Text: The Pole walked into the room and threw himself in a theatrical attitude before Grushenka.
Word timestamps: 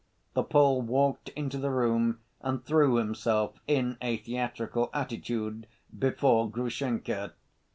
The 0.33 0.41
Pole 0.41 0.81
walked 0.81 1.29
into 1.35 1.59
the 1.59 1.69
room 1.69 2.21
and 2.41 2.65
threw 2.65 2.95
himself 2.95 3.59
in 3.67 3.97
a 4.01 4.17
theatrical 4.17 4.89
attitude 4.95 5.67
before 5.95 6.49
Grushenka. 6.49 7.33